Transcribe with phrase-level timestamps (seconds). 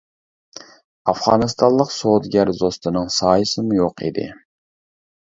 [1.11, 4.25] ئافغانىستانلىق سودىگەر دوستىنىڭ سايىسىمۇ يوق ئىدى.